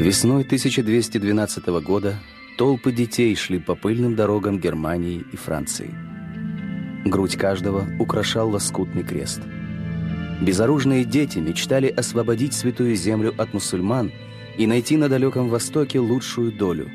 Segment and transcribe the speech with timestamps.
[0.00, 2.18] Весной 1212 года
[2.56, 5.90] толпы детей шли по пыльным дорогам Германии и Франции.
[7.04, 9.42] Грудь каждого украшал лоскутный крест.
[10.40, 14.10] Безоружные дети мечтали освободить святую землю от мусульман
[14.56, 16.90] и найти на далеком востоке лучшую долю.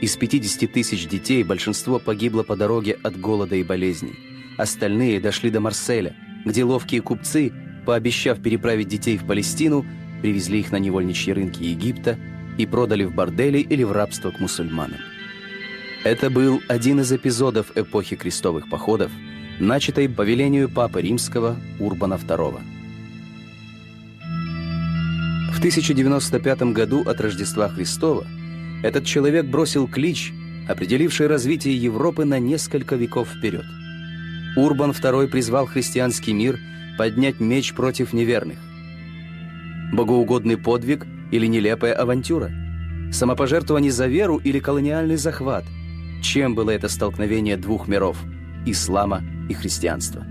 [0.00, 4.14] Из 50 тысяч детей большинство погибло по дороге от голода и болезней.
[4.56, 6.14] Остальные дошли до Марселя,
[6.44, 7.52] где ловкие купцы,
[7.84, 9.84] пообещав переправить детей в Палестину,
[10.22, 12.16] привезли их на невольничьи рынки Египта
[12.58, 14.98] и продали в бордели или в рабство к мусульманам.
[16.04, 19.10] Это был один из эпизодов эпохи крестовых походов,
[19.58, 22.60] начатой по велению Папы Римского Урбана II.
[25.50, 28.26] В 1095 году от Рождества Христова
[28.82, 30.32] этот человек бросил клич,
[30.68, 33.64] определивший развитие Европы на несколько веков вперед.
[34.56, 36.58] Урбан II призвал христианский мир
[36.98, 38.58] поднять меч против неверных.
[39.92, 42.52] Богоугодный подвиг или нелепая авантюра?
[43.12, 45.64] Самопожертвование за веру или колониальный захват?
[46.22, 48.16] Чем было это столкновение двух миров–
[48.66, 50.24] ислама и христианства?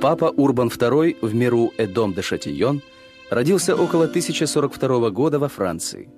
[0.00, 2.82] Папа Урбан II в миру Эдом де Шатийон
[3.30, 6.08] родился около 1042 года во Франции.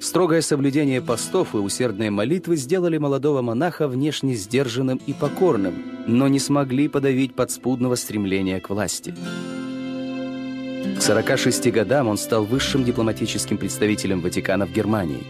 [0.00, 5.74] Строгое соблюдение постов и усердные молитвы сделали молодого монаха внешне сдержанным и покорным,
[6.08, 9.14] но не смогли подавить подспудного стремления к власти.
[11.02, 15.24] К 46 годам он стал высшим дипломатическим представителем Ватикана в Германии,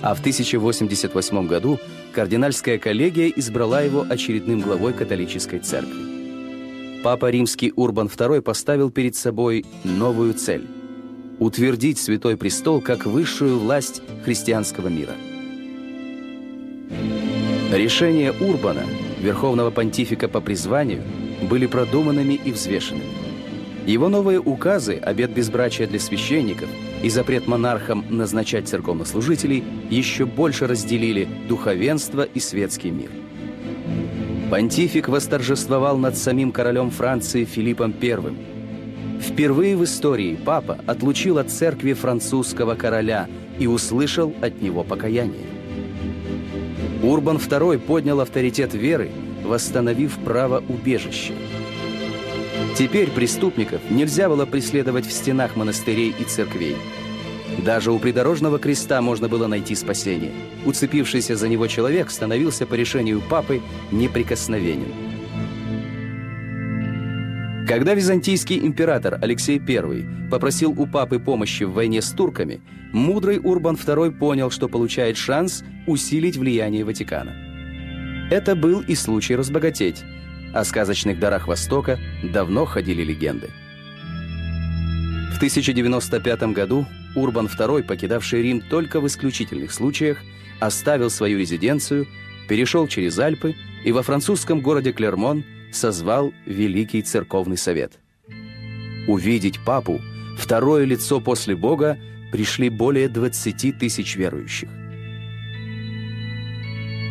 [0.00, 1.78] а в 1088 году
[2.12, 7.02] кардинальская коллегия избрала его очередным главой католической церкви.
[7.02, 10.66] Папа Римский Урбан II поставил перед собой новую цель–
[11.38, 15.12] утвердить Святой Престол как высшую власть христианского мира.
[17.70, 18.86] Решения Урбана,
[19.20, 21.02] верховного понтифика по призванию,
[21.42, 23.27] были продуманными и взвешенными.
[23.88, 26.68] Его новые указы, обет безбрачия для священников
[27.02, 33.08] и запрет монархам назначать церковнослужителей еще больше разделили духовенство и светский мир.
[34.50, 38.18] Понтифик восторжествовал над самим королем Франции Филиппом I.
[39.22, 43.26] Впервые в истории папа отлучил от церкви французского короля
[43.58, 45.46] и услышал от него покаяние.
[47.02, 49.10] Урбан II поднял авторитет веры,
[49.46, 51.32] восстановив право убежища.
[52.78, 56.76] Теперь преступников нельзя было преследовать в стенах монастырей и церквей.
[57.64, 60.30] Даже у придорожного креста можно было найти спасение.
[60.64, 64.92] Уцепившийся за него человек становился по решению папы неприкосновенен.
[67.66, 72.60] Когда византийский император Алексей I попросил у папы помощи в войне с турками,
[72.92, 77.34] мудрый Урбан II понял, что получает шанс усилить влияние Ватикана.
[78.30, 80.04] Это был и случай разбогатеть–
[80.52, 83.50] о сказочных дарах Востока давно ходили легенды.
[85.32, 90.18] В 1095 году Урбан II, покидавший Рим только в исключительных случаях,
[90.58, 92.08] оставил свою резиденцию,
[92.48, 93.54] перешел через Альпы
[93.84, 97.98] и во французском городе Клермон созвал Великий Церковный Совет.
[99.06, 100.00] Увидеть папу,
[100.36, 101.98] второе лицо после Бога,
[102.32, 104.68] пришли более 20 тысяч верующих.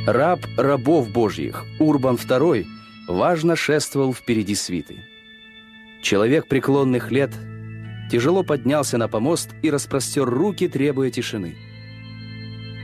[0.05, 2.65] Раб рабов Божьих Урбан II–
[3.07, 4.97] важно шествовал впереди свиты.
[6.01, 7.31] Человек преклонных лет
[8.11, 11.55] тяжело поднялся на помост и распростер руки, требуя тишины.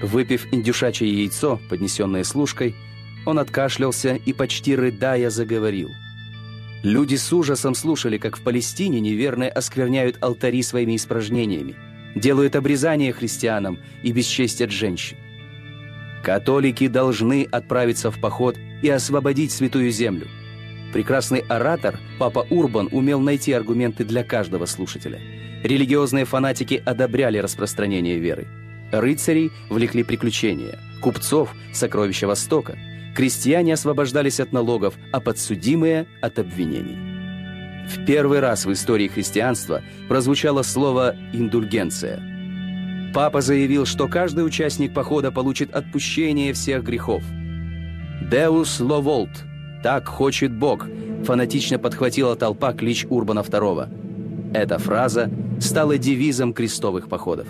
[0.02, 2.76] Выпив индюшачье яйцо, поднесенное служкой,
[3.26, 5.92] он откашлялся и, почти рыдая, заговорил.
[6.84, 11.76] Люди с ужасом слушали, как в Палестине неверные оскверняют алтари своими испражнениями,
[12.16, 15.16] делают обрезание христианам и бесчестят женщин.
[16.22, 20.28] Католики должны отправиться в поход и освободить Святую Землю.
[20.92, 25.20] Прекрасный оратор, папа Урбан, умел найти аргументы для каждого слушателя.
[25.64, 28.46] Религиозные фанатики одобряли распространение веры.
[28.92, 32.78] Рыцарей влекли приключения, купцов– сокровища Востока.
[33.16, 36.98] Крестьяне освобождались от налогов, а подсудимые– от обвинений.
[37.88, 42.22] В первый раз в истории христианства прозвучало слово «индульгенция».
[43.14, 47.24] Папа заявил, что каждый участник похода получит отпущение всех грехов–
[48.34, 49.30] «Деус ловолт»—
[49.84, 50.88] «Так хочет Бог»,—
[51.24, 54.52] фанатично подхватила толпа клич Урбана II.
[54.56, 57.46] Эта фраза стала девизом крестовых походов.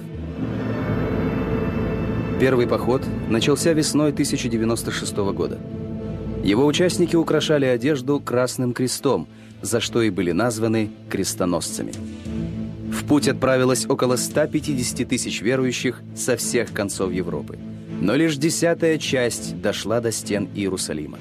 [2.38, 5.57] Первый поход начался весной 1096 года.
[6.44, 9.29] Его участники украшали одежду красным крестом,
[9.62, 11.94] за что и были названы крестоносцами.
[12.91, 17.57] В путь отправилось около 150 тысяч верующих со всех концов Европы
[18.03, 21.19] но лишь десятая часть дошла до стен Иерусалима.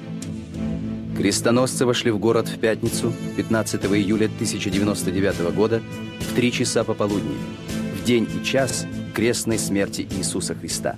[1.15, 5.81] Крестоносцы вошли в город в пятницу, 15 июля 1099 года,
[6.19, 7.37] в 3 часа пополудни.
[7.97, 10.97] В день и час крестной смерти Иисуса Христа.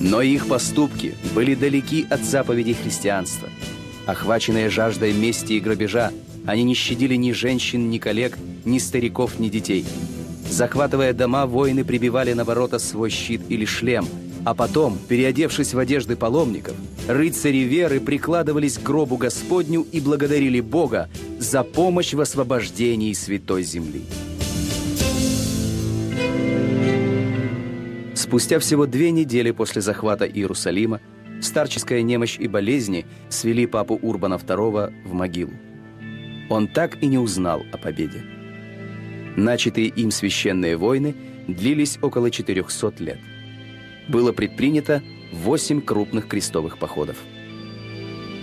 [0.00, 3.48] Но их поступки были далеки от заповедей христианства.
[4.06, 6.12] Охваченные жаждой мести и грабежа,
[6.46, 9.84] они не щадили ни женщин, ни коллег, ни стариков, ни детей.
[10.48, 14.06] Захватывая дома, воины прибивали на ворота свой щит или шлем,
[14.44, 16.74] а потом, переодевшись в одежды паломников,
[17.08, 21.08] рыцари веры прикладывались к гробу Господню и благодарили Бога
[21.38, 24.02] за помощь в освобождении Святой Земли.
[28.14, 31.00] Спустя всего две недели после захвата Иерусалима
[31.40, 35.52] старческая немощь и болезни свели папу Урбана II в могилу.
[36.48, 38.22] Он так и не узнал о победе.
[39.36, 41.14] Начатые им священные войны
[41.46, 43.18] длились около 400 лет.
[44.08, 45.02] Было предпринято
[45.32, 47.16] восемь крупных крестовых походов.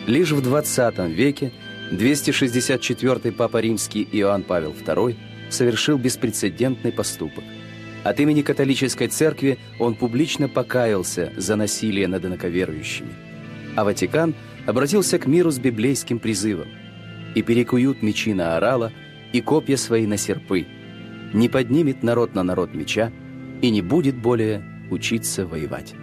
[0.06, 1.51] Лишь в 20 веке
[1.92, 5.15] 264-й Папа Римский Иоанн Павел II
[5.50, 7.44] совершил беспрецедентный поступок–
[8.07, 13.10] от имени католической церкви он публично покаялся за насилие над инаковерующими.
[13.75, 14.33] А Ватикан
[14.65, 16.69] обратился к миру с библейским призывом
[17.36, 18.94] «И перекуют мечи на орала,
[19.33, 20.65] и копья свои на серпы.
[21.33, 23.12] Не поднимет народ на народ меча,
[23.62, 25.95] и не будет более учиться воевать».